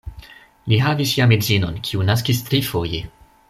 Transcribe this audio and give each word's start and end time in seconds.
Li 0.71 0.79
havis 0.85 1.11
jam 1.19 1.35
edzinon, 1.37 1.79
kiu 1.91 2.09
naskis 2.11 2.43
trifoje. 2.51 3.05